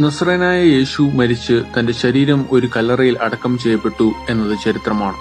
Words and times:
നസ്രനായ 0.00 0.64
യേശു 0.64 1.02
മരിച്ച് 1.02 1.62
തന്റെ 1.78 1.92
ശരീരം 1.92 2.46
ഒരു 2.50 2.68
കല്ലറയിൽ 2.76 3.18
അടക്കം 3.22 3.58
ചെയ്യപ്പെട്ടു 3.58 4.12
എന്നത് 4.28 4.58
ചരിത്രമാണ്. 4.64 5.16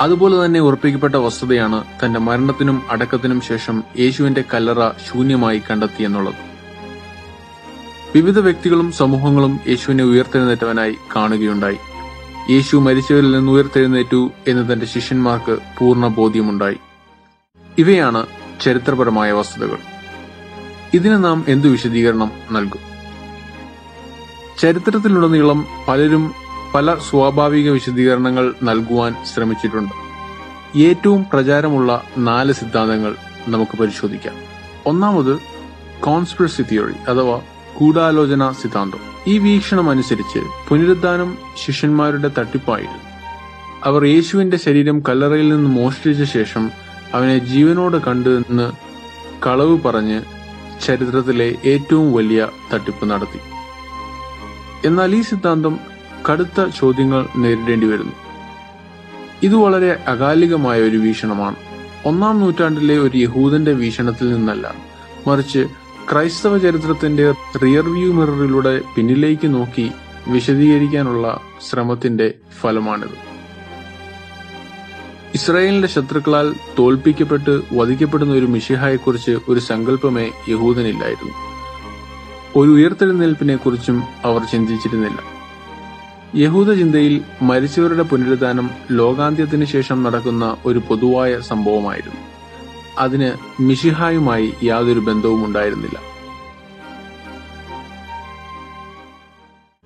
അതുപോലെ 0.00 0.44
തന്നെ 0.44 0.60
ഉറപ്പിക്കപ്പെട്ട 0.60 1.14
വസ്തുതയാണ് 1.14 1.84
തന്റെ 2.04 2.20
മരണത്തിനും 2.20 2.82
അടക്കത്തിനും 2.90 3.40
ശേഷം 3.40 3.84
യേശുവിന്റെ 3.98 4.44
കല്ലറ 4.54 4.88
ശൂന്യമായി 4.90 5.62
കണ്ടെത്തിയെന്നുള്ളത് 5.70 6.34
വിവിധ 8.14 8.38
വ്യക്തികളും 8.38 8.92
സമൂഹങ്ങളും 8.92 9.60
യേശുവിനെ 9.68 10.04
ഉയർത്തെഴുന്നേറ്റവനായി 10.04 10.96
കാണുകയുണ്ടായി. 11.16 11.76
യേശു 12.50 12.76
മരിച്ചവരിൽ 12.76 13.30
നിന്ന് 13.30 13.52
ഉയർത്തെഴുന്നേറ്റു 13.52 14.30
എന്ന് 14.48 14.72
തന്റെ 14.72 14.86
ശിഷ്യന്മാർക്ക് 14.86 15.58
പൂർണ 15.78 16.06
ബോധ്യമുണ്ടായി. 16.06 16.76
ഇവയാണ് 17.78 18.26
ചരിത്രപരമായ 18.60 19.32
വസ്തുതകൾ. 19.32 19.78
ഇതിന് 20.94 21.24
നാം 21.24 21.44
എന്തു 21.48 21.68
വിശദീകരണം 21.68 22.30
നൽകും? 22.52 22.93
ചരിത്രത്തിലുടനീളം 24.58 25.66
പലരും 25.88 26.34
പല 26.74 26.94
സ്വാഭാവിക 26.94 27.70
വിശദീകരണങ്ങൾ 27.70 28.54
നൽകുവാൻ 28.62 29.14
ശ്രമിച്ചിട്ടുണ്ട്. 29.34 29.94
ഏറ്റവും 30.78 31.26
പ്രചാരമുള്ള 31.32 32.02
നാല് 32.18 32.52
സിദ്ധാന്തങ്ങൾ 32.52 33.16
നമുക്ക് 33.48 33.78
പരിശോധിക്കാം. 33.78 34.34
ഒന്നാമത് 34.86 35.38
കോൺസ്പിറസി 36.00 36.62
തിയറി 36.62 37.10
അഥവാ 37.10 37.40
ഗൂഢാലോചന 37.80 38.52
സിദ്ധാന്തം. 38.52 38.98
ഈ 39.26 39.38
വീക്ഷണം 39.38 39.90
അനുസരിച്ച് 39.90 40.38
പുനരുദ്ധാനം 40.68 41.38
ശിഷ്യന്മാരുടെ 41.66 42.30
തട്ടിപ്പായിരുന്നു. 42.38 42.98
അവർ 43.84 44.04
യേശുവിന്റെ 44.04 44.56
ശരീരം 44.56 45.02
കല്ലറയിൽ 45.08 45.48
നിന്ന് 45.48 45.70
മോഷ്ടിച്ച 45.70 46.22
ശേഷം 46.32 46.70
അവനെ 47.14 47.38
ജീവനോട് 47.38 47.96
കണ്ടു 47.96 48.28
എന്ന് 48.28 48.72
കളവ് 49.46 49.78
പറഞ്ഞ് 49.82 50.22
ചരിത്രത്തിലെ 50.84 51.54
ഏറ്റവും 51.64 52.12
വലിയ 52.12 52.48
തട്ടിപ്പ് 52.74 53.10
നടത്തി. 53.10 53.53
എന്നാൽ 54.84 55.14
ഈ 55.14 55.20
സിദ്ധാന്തം 55.20 55.78
കടുത്ത 56.32 56.68
ചോദ്യങ്ങൾ 56.78 57.28
നേരിടേണ്ടി 57.36 57.86
വരുന്നു. 57.86 58.12
ഇത് 59.42 59.56
വളരെ 59.56 60.04
അകാലികമായ 60.08 60.80
ഒരു 60.80 60.96
വീക്ഷണമാണ്. 60.96 61.56
ഒന്നാം 62.04 62.40
നൂറ്റാണ്ടിലെ 62.40 62.98
ഒരു 62.98 63.18
യഹൂദന്റെ 63.18 63.72
വീക്ഷണത്തിൽ 63.72 64.34
നിന്നല്ല. 64.34 64.74
മറിച്ച് 65.26 65.66
ക്രൈസ്തവ 66.12 66.58
ചരിത്രത്തിന്റെ 66.58 67.32
റിയർ 67.62 67.88
വ്യൂ 67.88 68.12
മിററിലൂടെ 68.12 68.80
പിന്നിലേക്ക് 68.96 69.54
നോക്കി 69.54 69.90
വിശദീകരിക്കാനുള്ള 70.28 71.40
ശ്രമത്തിന്റെ 71.70 72.34
ഫലമാണിത്. 72.60 73.34
ഇസ്രായേലിന്റെ 75.34 75.88
ശത്രുക്കളാൽ 75.88 76.54
തോൽപ്പിക്കപ്പെട്ട് 76.78 77.60
വധിക്കപ്പെടുന്ന 77.72 78.34
ഒരു 78.34 78.46
മിഷിഹായെക്കുറിച്ച് 78.46 79.38
ഒരു 79.48 79.60
സങ്കല്പമേ 79.60 80.30
യഹൂദനില്ലായിരുന്നു. 80.48 81.53
ഒരു 82.56 82.70
ഉയർത്തെഴുന്നേൽപ്പിനെ 82.70 83.56
കുറിച്ചും 83.56 84.02
അവർ 84.24 84.44
ചിന്തിച്ചിരുന്നില്ല. 84.44 85.18
യഹൂദ 86.36 86.72
ചിന്തയിൽ 86.72 87.20
മരിച്ചവരുടെ 87.42 88.02
പുനരുദ്ധാനം 88.02 88.70
ലോകാന്ത്യത്തിന് 88.90 89.64
ശേഷം 89.64 90.02
നടക്കുന്ന 90.02 90.56
ഒരു 90.66 90.78
പൊതുവായ 90.78 91.40
സംഭവമായിരുന്നു. 91.40 92.20
അതിന് 92.98 93.32
മിഷിഹായുമായി 93.62 94.54
യാതൊരു 94.64 95.00
ബന്ധവും 95.00 95.46
ഉണ്ടായിരുന്നില്ല. 95.46 96.14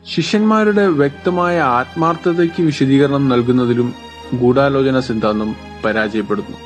ശിഷ്യന്മാരുടെ 0.07 0.87
വ്യക്തമായ 0.87 1.61
ആത്മാർത്ഥതയ്ക്ക് 1.61 2.63
വിശദീകരണം 2.63 3.29
നൽകുന്നതിലും 3.29 3.95
ഗൂഢാലോചന 4.35 5.01
സിദ്ധാന്തം 5.01 5.55
പരാജയപ്പെടുന്നു. 5.85 6.57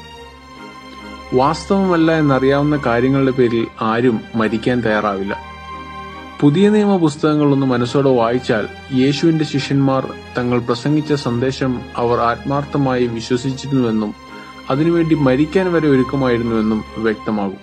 വാസ്തവമല്ല 1.34 2.12
എന്നറിയാവുന്ന 2.12 2.76
കാര്യങ്ങളുടെ 2.86 3.30
പേരിൽ 3.30 3.66
ആരും 3.82 4.20
മരിക്കാൻ 4.34 4.80
തയ്യാറാവില്ല. 4.80 5.51
പുതിയ 6.42 6.68
നിയമ 6.68 6.96
പുസ്തകങ്ങളൊന്ന് 6.96 7.66
മനസ്സോടെ 7.66 8.10
വായിച്ചാൽ 8.10 8.68
യേശുവിന്റെ 8.92 9.44
ശിഷ്യന്മാർ 9.44 10.12
തങ്ങൾ 10.38 10.58
പ്രസംഗിച്ച 10.58 11.12
സന്ദേശം 11.12 11.80
അവർ 11.96 12.18
ആത്മാർത്ഥമായി 12.18 13.06
വിശ്വസിച്ചിരുന്നുവെന്നും 13.06 14.14
അതിനുവേണ്ടി 14.70 15.14
മരിക്കാൻ 15.14 15.72
വരെ 15.72 15.88
ഒരുക്കമായിരുന്നുവെന്നും 15.88 16.84
വ്യക്തമാകും. 16.96 17.56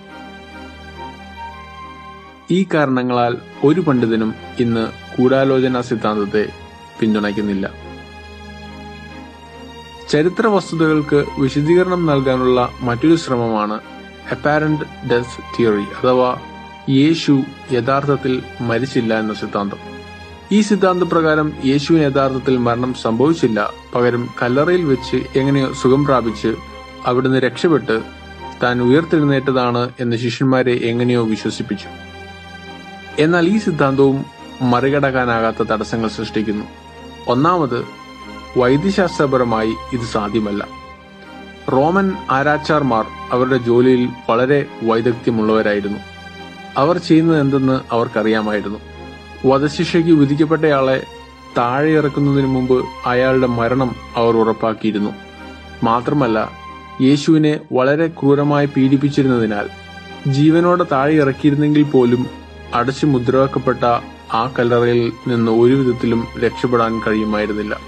ഈ 2.50 2.66
കാരണങ്ങളാൽ 2.74 3.36
ഒരു 3.64 3.80
പണ്ഡിതനും 3.80 4.34
ഇന്ന് 4.60 4.88
ഗൂഢാലോചന 5.18 5.80
സിദ്ധാന്തത്തെ 5.80 6.48
പിന്തുണയ്ക്കുന്നില്ല. 7.00 7.70
ചരിത്ര 10.10 10.46
വസ്തുതകൾക്ക് 10.46 11.24
വിശദീകരണം 11.38 12.06
നൽകാനുള്ള 12.06 12.68
മറ്റൊരു 12.80 13.16
ശ്രമമാണ് 13.16 13.80
അപ്പാരന്റ് 14.30 15.08
ഡെത്ത് 15.10 15.58
തിയറി 15.58 15.82
അഥവാ 15.82 16.38
യേശു 16.88 17.42
യഥാർത്ഥത്തിൽ 17.72 18.42
മരിച്ചില്ല 18.60 19.18
എന്ന 19.18 19.34
സിദ്ധാന്തം. 19.34 19.76
ഈ 20.52 20.60
സിദ്ധാന്തപ്രകാരം 20.60 21.52
യേശുവിന് 21.64 22.04
യഥാർത്ഥത്തിൽ 22.04 22.56
മരണം 22.56 22.94
സംഭവിച്ചില്ല. 22.94 23.72
പകരം 23.94 24.28
കല്ലറയിൽ 24.42 24.84
വെച്ച് 24.84 25.38
എങ്ങനെയോ 25.38 25.72
സുഖം 25.72 26.04
പ്രാപിച്ച് 26.04 26.54
അവിടുന്ന് 27.06 27.38
രക്ഷപ്പെട്ട് 27.38 28.00
താൻ 28.62 28.82
ഉയർത്തെഴുന്നേറ്റതാണ് 28.82 29.90
എന്ന് 30.00 30.16
ശിഷ്യന്മാരെ 30.16 30.72
എങ്ങനെയോ 30.72 31.24
വിശ്വസിപ്പിച്ചു. 31.24 31.88
എന്നാൽ 33.18 33.48
ഈ 33.48 33.58
സിദ്ധാന്തവും 33.58 34.24
മറികടക്കാനാകാത്ത 34.62 35.62
തടസ്സങ്ങൾ 35.62 36.08
സൃഷ്ടിക്കുന്നു. 36.08 36.64
ഒന്നാമത് 37.28 37.86
വൈദ്യശാസ്ത്രപരമായി 38.58 39.72
ഇത് 39.92 40.00
സാധ്യമല്ല. 40.00 40.68
റോമൻ 41.72 42.12
ആരാച്ചാർമാർ 42.30 43.06
അവരുടെ 43.30 43.56
ജോലിയിൽ 43.56 44.08
വളരെ 44.30 44.66
വൈദഗ്ധ്യമുള്ളവരായിരുന്നു. 44.82 45.98
അവർ 46.76 46.98
ചെയ്യുന്നത് 46.98 47.40
എന്തെന്ന് 47.40 47.80
അവർക്കറിയാമായിരുന്നു. 47.92 48.78
വധശിക്ഷയ്ക്ക് 49.46 50.10
വിധിക്കപ്പെട്ടയാളെ 50.10 51.06
താഴെ 51.58 51.90
ഇറക്കുന്നതിന് 51.90 52.46
മുമ്പ് 52.46 52.84
അയാളുടെ 53.06 53.46
മരണം 53.46 53.94
അവർ 54.16 54.36
ഉറപ്പാക്കിയിരുന്നു. 54.36 55.10
മാത്രമല്ല 55.82 56.50
യേശുവിനെ 57.00 57.60
വളരെ 57.72 58.06
ക്രൂരമായി 58.06 58.66
പീഡിപ്പിച്ചിരുന്നതിനാൽ 58.66 59.68
ജീവനോടെ 60.26 60.86
താഴെ 60.92 61.14
ഇറക്കിയിരുന്നെങ്കിൽ 61.14 61.82
പോലും 61.82 62.26
അടച്ചു 62.74 63.06
മുദ്രവാക്കപ്പെട്ട 63.06 63.84
ആ 64.32 64.52
കല്ലറയിൽ 64.58 65.12
നിന്ന് 65.28 65.52
ഒരു 65.52 65.74
വിധത്തിലും 65.74 66.26
രക്ഷപ്പെടാൻ 66.44 67.00
കഴിയുമായിരുന്നില്ല. 67.06 67.78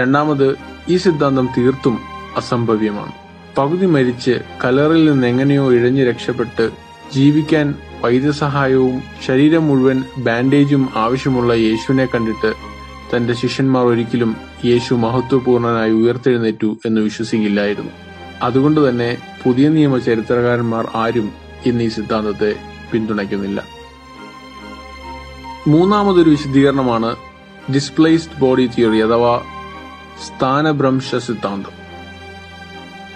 രണ്ടാമത് 0.00 0.56
ഈ 0.88 0.96
സിദ്ധാന്തം 0.96 1.48
തീർത്തും 1.58 1.98
അസംഭവ്യമാണ്. 2.36 3.12
പകുതി 3.58 3.86
മരിച്ച് 3.86 4.40
കലറിൽ 4.64 5.10
നിന്ന് 5.10 5.26
എങ്ങനെയോ 5.26 5.72
ഇഴഞ്ഞു 5.72 6.04
രക്ഷപ്പെട്ട് 6.04 6.70
ജീവിക്കാൻ 7.14 7.74
വൈദ്യസഹായവും 8.02 9.02
ശരീരം 9.26 9.68
മുഴുവൻ 9.68 10.04
ബാൻഡേജും 10.18 10.88
ആവശ്യമുള്ള 10.96 11.52
യേശുവിനെ 11.52 12.06
കണ്ടിട്ട് 12.06 12.52
തന്റെ 13.10 13.34
ശിഷ്യന്മാർ 13.34 13.84
ഒരിക്കലും 13.86 14.36
യേശു 14.64 14.94
മഹത്വപൂർണനായി 14.94 15.90
ഉയർത്തെഴുന്നേറ്റു 15.90 16.78
എന്ന് 16.86 17.00
വിശ്വസിക്കില്ലായിരുന്നു 17.00 17.90
അതുകൊണ്ട് 18.42 18.88
തന്നെ 18.88 19.16
പുതിയ 19.44 19.68
നിയമ 19.68 19.98
ചരിത്രകാരന്മാർ 19.98 20.88
ആരും 20.94 21.32
ഇന്ന് 21.66 21.84
ഈ 21.84 21.88
സിദ്ധാന്തത്തെ 21.88 22.56
പിന്തുണയ്ക്കുന്നില്ല. 22.92 23.60
മൂന്നാമതൊരു 25.68 26.30
വിശദീകരണമാണ് 26.30 27.16
ഡിസ്പ്ലേസ്ഡ് 27.74 28.40
ബോഡി 28.40 28.70
തിയറി 28.76 29.00
അഥവാ 29.00 29.34
സ്ഥാനഭ്രംശ 30.26 31.14
സിദ്ധാന്തം. 31.14 31.74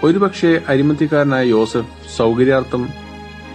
ഒരുപക്ഷെ 0.05 0.63
അരിമത്തിക്കാരനായ 0.69 1.45
യോസഫ് 1.45 2.17
സൗകര്യാർത്ഥം 2.17 3.04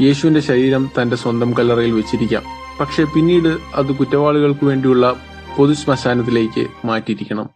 യേശുവിന്റെ 0.01 0.41
ശരീരം 0.41 0.89
തന്റെ 1.01 1.15
സ്വന്തം 1.15 1.57
കല്ലറയിൽ 1.57 1.91
വെച്ചിരിക്കാം. 1.91 2.43
പക്ഷെ 2.79 3.03
പിന്നീട് 3.03 3.57
അത് 3.75 3.95
കുറ്റവാളികൾക്ക് 3.95 4.65
വേണ്ടിയുള്ള 4.65 5.15
പൊതു 5.57 5.73
ശ്മശാനത്തിലേക്ക് 5.73 6.67
മാറ്റിയിരിക്കണം. 6.85 7.49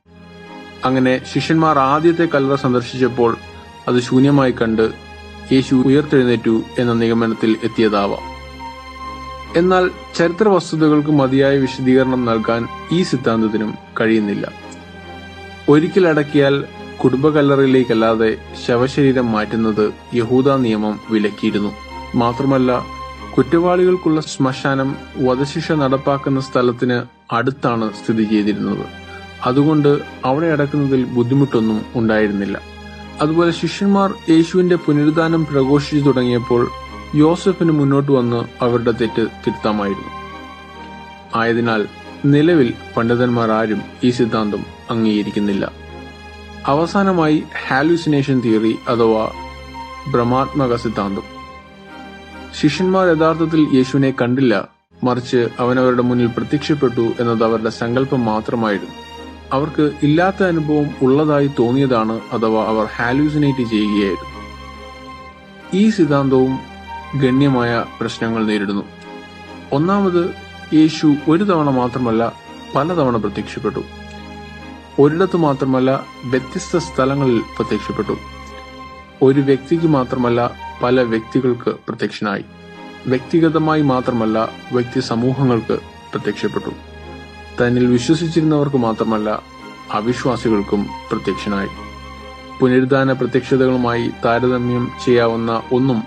അങ്ങനെ 0.85 1.21
ശിഷ്യന്മാർ 1.33 1.79
ആദ്യത്തെ 1.79 2.25
കല്ലറ 2.25 2.55
സന്ദർശിച്ചപ്പോൾ 2.55 3.37
അത് 3.87 3.99
ശൂന്യമായി 3.99 4.51
കണ്ട് 4.51 4.91
യേശു 5.51 5.75
ഉയർത്തെഴുന്നേറ്റു 5.75 6.61
എന്ന 6.79 6.93
നിഗമനത്തിൽ 6.93 7.57
എത്തിയതാവാം. 7.63 8.33
എന്നാൽ 9.57 9.89
ചരിത്ര 10.16 10.47
വസ്തുതകൾക്ക് 10.47 11.11
മതിയായ 11.11 11.57
വിശദീകരണം 11.57 12.25
നൽകാൻ 12.25 12.67
ഈ 12.91 13.03
സിദ്ധാന്തത്തിനും 13.03 13.73
കഴിയുന്നില്ല. 14.01 14.51
ഒരിക്കൽ 15.69 16.07
അടക്കിയാൽ 16.07 16.66
കുടുംബകല്ലറയിലേക്കല്ലാതെ 17.03 18.37
ശവശരീരം 18.66 19.31
മാറ്റുന്നത് 19.31 19.93
യഹൂദ 20.16 20.49
നിയമം 20.49 20.99
വിലക്കിയിരുന്നു. 21.09 21.83
മാത്രമല്ല 22.15 22.85
കുറ്റവാളികൾക്കുള്ള 23.37 24.21
ശ്മശാനം 24.21 24.95
വധശിക്ഷ 25.17 25.71
നടപ്പാക്കുന്ന 25.71 26.39
സ്ഥലത്തിന് 26.39 27.03
അടുത്താണ് 27.35 27.93
സ്ഥിതി 27.93 28.23
ചെയ്തിരുന്നത്. 28.23 28.85
അതുകൊണ്ട് 29.45 29.99
അവിടെ 30.25 30.47
അടക്കുന്നതിൽ 30.47 31.05
ബുദ്ധിമുട്ടൊന്നും 31.05 31.85
ഉണ്ടായിരുന്നില്ല. 31.95 32.61
അതുപോലെ 33.21 33.51
ശിഷ്യന്മാർ 33.51 34.13
യേശുവിന്റെ 34.29 34.75
പുനരുദ്ധാനം 34.75 35.45
പ്രഘോഷിച്ചു 35.45 35.99
തുടങ്ങിയപ്പോൾ 35.99 36.69
യോസഫിന് 37.15 37.71
മുന്നോട്ട് 37.71 38.11
വന്ന് 38.11 38.63
അവരുടെ 38.63 38.91
തെറ്റ് 38.91 39.21
തിരുത്താമായിരുന്നു. 39.21 40.09
ആയതിനാൽ 41.35 41.87
നിലവിൽ 42.25 42.73
പണ്ഡിതന്മാർ 42.97 43.51
ആരും 43.51 43.81
ഈ 44.03 44.09
സിദ്ധാന്തം 44.09 44.65
അംഗീകരിക്കുന്നില്ല. 44.89 45.71
അവസാനമായി 46.67 47.43
ഹാലുസിനേഷൻ 47.67 48.39
തിയറി 48.39 48.75
അഥവാ 48.87 49.31
ഭ്രമാത്മക 50.11 50.75
സിദ്ധാന്തം. 50.75 51.33
ശിഷ്യന്മാർ 52.61 53.08
യഥാർത്ഥത്തിൽ 53.08 53.67
യേശുവിനെ 53.73 54.14
കണ്ടില്ല. 54.22 54.67
മറിച്ച് 55.03 55.50
അവനവരുടെ 55.59 56.02
മുന്നിൽ 56.02 56.28
പ്രത്യക്ഷപ്പെട്ടു 56.28 57.14
എന്നത് 57.20 57.44
അവരുടെ 57.44 57.70
സങ്കല്പം 57.70 58.26
മാത്രമായിരുന്നു. 58.26 58.91
അവർക്ക് 59.53 59.91
ഇല്ലാത്ത 60.03 60.44
അനുഭവം 60.44 60.90
ഉള്ളതായി 61.02 61.52
തോന്നിയതാണ് 61.59 62.22
അഥവാ 62.34 62.66
അവർ 62.66 62.85
ഹാലൂസിനേറ്റ് 62.85 63.70
ചെയ്യുകയായിരുന്നു. 63.70 64.34
ഈ 65.73 65.90
സിദ്ധാന്തവും 65.90 66.59
ഗണ്യമായ 67.20 67.85
പ്രശ്നങ്ങൾ 68.00 68.46
നേരിടുന്നു. 68.46 68.84
ഒന്നാമത് 69.72 70.35
യേശു 70.76 71.16
ഒരു 71.28 71.44
തവണ 71.44 71.70
മാത്രമല്ല 71.70 72.34
പലതവണ 72.76 73.17
പ്രത്യക്ഷപ്പെട്ടു. 73.17 73.84
ഒരിടത്ത് 74.99 75.38
മാത്രമല്ല 75.38 76.06
വ്യത്യസ്ത 76.26 76.78
സ്ഥലങ്ങളിൽ 76.78 77.40
പ്രത്യക്ഷപ്പെട്ടു. 77.40 78.17
ഒരു 79.22 79.41
വ്യക്തിക്ക് 79.41 79.88
മാത്രമല്ല 79.88 80.52
പല 80.84 81.02
വ്യക്തികൾക്ക് 81.02 81.70
പ്രത്യക്ഷനായി. 81.88 82.46
വ്യക്തിഗതമായി 83.08 83.82
മാത്രമല്ല 83.82 84.50
വ്യക്തി 84.74 85.00
സമൂഹങ്ങൾക്ക് 85.00 85.80
പ്രത്യക്ഷപ്പെട്ടു. 86.12 86.70
തന്നിൽ 87.62 87.85
വിശ്വസിച്ചിരുന്നവർക്ക് 87.85 88.76
മാത്രമല്ല 88.76 89.44
അവിശ്വാസികൾക്കും 89.91 90.88
പ്രത്യക്ഷനായി. 91.12 91.68
പുനരുദ്ധാന 92.59 93.12
പ്രത്യക്ഷതകളുമായി 93.12 94.12
താരതമ്യം 94.26 94.91
ചെയ്യാവുന്ന 95.06 95.62
ഒന്നും 95.72 96.03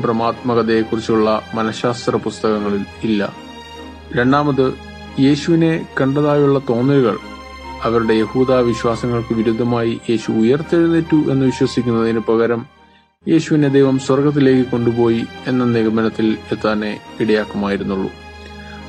ഭ്രമാത്മകതയെക്കുറിച്ചുള്ള 0.00 1.42
മനഃശാസ്ത്ര 1.54 2.16
പുസ്തകങ്ങളിൽ 2.16 2.84
ഇല്ല. 3.04 3.32
രണ്ടാമത് 4.16 4.74
യേശുവിനെ 5.20 5.86
കണ്ടതായുള്ള 6.00 6.58
തോന്നലുകൾ 6.58 7.18
അവരുടെ 7.82 8.14
യഹൂദ 8.14 8.52
വിശ്വാസങ്ങൾക്ക് 8.52 9.34
വിരുദ്ധമായി 9.34 10.00
യേശു 10.10 10.32
ഉയർത്തെഴുന്നേറ്റു 10.32 11.16
എന്ന് 11.16 11.46
വിശ്വസിക്കുന്നതിന് 11.46 12.18
പകരം 12.18 12.77
യേശുവിനെ 13.28 13.68
ദൈവം 13.68 13.98
സ്വർഗത്തിലേക്ക് 13.98 14.70
കൊണ്ടുപോയി 14.70 15.24
എന്ന 15.46 15.64
നിഗമനത്തിൽ 15.64 16.36
എത്താനേ 16.52 16.98
ഇടയാക്കുമായിരുന്നുള്ളൂ. 17.20 18.10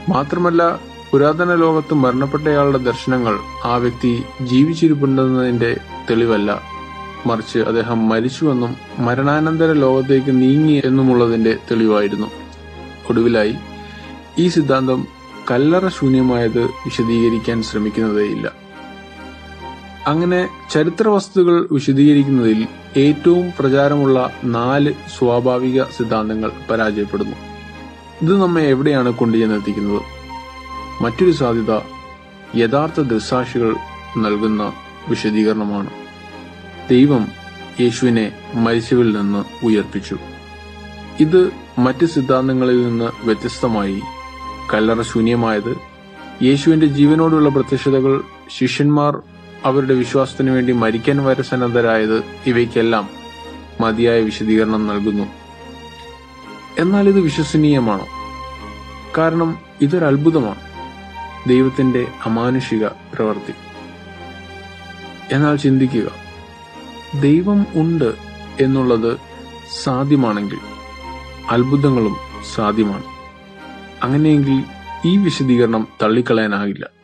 മാത്രമല്ല 0.09 0.79
പുരാതന 1.11 1.55
ലോകത്ത് 1.55 1.93
മരണപ്പെട്ടയാളുടെ 1.93 2.77
ദർശനങ്ങൾ 2.77 3.39
ആ 3.63 3.75
വ്യക്തി 3.75 4.23
ജീവിച്ചിരിപ്പുണ്ടെന്നതിന്റെ 4.41 5.77
തെളിവല്ല. 6.09 6.61
മറിച്ച് 7.25 7.59
അദ്ദേഹം 7.59 8.09
മരിച്ചുവെന്നും 8.09 8.75
മരണാനന്തര 8.99 9.71
ലോകത്തേക്ക് 9.73 10.41
നീങ്ങി 10.41 10.81
എന്നുമുള്ളതിന്റെ 10.85 11.57
തെളിവായിരുന്നു. 11.71 12.27
ഒടുവിലായി 13.09 13.55
ഈ 14.39 14.47
സിദ്ധാന്തം 14.47 15.07
കല്ലറ 15.51 15.87
ശൂന്യമായത് 15.87 16.63
വിശദീകരിക്കാൻ 16.63 17.63
ശ്രമിക്കുന്നതേയില്ല. 17.63 18.53
അങ്ങനെ 20.07 20.49
ചരിത്ര 20.71 21.07
വസ്തുക്കൾ 21.07 21.67
വിശദീകരിക്കുന്നതിൽ 21.71 22.67
ഏറ്റവും 22.97 23.51
പ്രചാരമുള്ള 23.59 24.33
നാല് 24.43 24.93
സ്വാഭാവിക 25.17 25.83
സിദ്ധാന്തങ്ങൾ 25.83 26.51
പരാജയപ്പെടുന്നു. 26.69 27.35
ഇത് 28.21 28.41
നമ്മെ 28.41 28.61
എവിടെയാണ് 28.61 29.13
കൊണ്ടുചെന്നെത്തിക്കുന്നത്? 29.13 30.01
മറ്റൊരു 31.03 31.31
സാധ്യത 31.31 31.79
യഥാർത്ഥ 32.59 33.01
ദൃസാക്ഷികൾ 33.01 33.75
നൽകുന്ന 34.17 34.73
വിശദീകരണമാണ്. 35.09 35.89
ദൈവം 36.89 37.27
യേശുവിനെ 37.81 38.31
മരിച്ചവിൽ 38.53 39.17
നിന്ന് 39.17 39.65
ഉയർപ്പിച്ചു. 39.65 40.17
ഇത് 41.19 41.51
മറ്റ് 41.79 42.05
സിദ്ധാന്തങ്ങളിൽ 42.05 42.87
നിന്ന് 42.87 43.05
വ്യത്യസ്തമായി 43.23 44.01
കല്ലറ 44.73 45.01
ശൂന്യമായത് 45.01 45.75
യേശുവിന്റെ 46.43 46.85
ജീവനോടുള്ള 46.85 47.49
പ്രത്യക്ഷതകൾ 47.49 48.21
ശിഷ്യന്മാർ 48.57 49.21
അവരുടെ 49.65 49.93
വിശ്വാസത്തിനു 49.93 50.51
വേണ്ടി 50.51 50.73
മരിക്കാൻ 50.73 51.25
വരെ 51.25 51.43
സന്നദ്ധരായത് 51.43 52.23
ഇവയ്ക്കെല്ലാം 52.45 53.09
മതിയായ 53.81 54.21
വിശദീകരണം 54.21 54.87
നൽകുന്നു. 54.87 55.23
എന്നാൽ 56.79 57.07
ഇത് 57.07 57.19
വിശ്വസനീയമാണോ? 57.19 58.07
കാരണം 59.17 59.57
ഇതൊരു 59.81 60.05
അത്ഭുതമാണ്. 60.05 60.59
ദൈവത്തിന്റെ 61.49 62.07
അമാനുഷിക 62.25 62.87
പ്രവൃത്തി. 62.87 63.53
എന്നാൽ 65.35 65.55
ചിന്തിക്കുക 65.55 66.11
ദൈവം 67.21 67.65
ഉണ്ട് 67.73 68.13
എന്നുള്ളത് 68.59 69.17
സാധ്യമാണെങ്കിൽ 69.83 70.59
അത്ഭുതങ്ങളും 71.49 72.15
സാധ്യമാണ്. 72.55 73.03
അങ്ങനെയെങ്കിൽ 74.03 74.63
ഈ 75.05 75.17
വിശദീകരണം 75.17 75.87
തള്ളിക്കളയാനാകില്ല. 76.01 76.98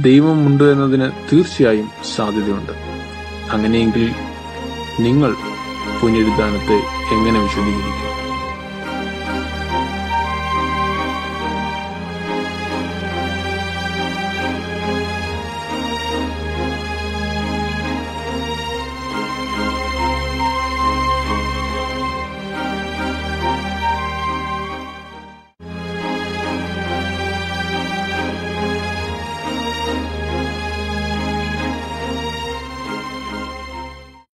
ദൈവമുണ്ട് 0.00 0.64
എന്നതിന് 0.64 1.10
തീർച്ചയായും 1.32 1.90
സാധ്യതയുണ്ട്. 2.16 2.72
അങ്ങനെയെങ്കിൽ 3.52 4.12
നിങ്ങൾ 5.00 5.34
പുനരുദ്ധാനത്തെ 6.02 6.78
എങ്ങനെ 7.14 7.42
വിശദീകരിക്കും 7.42 8.21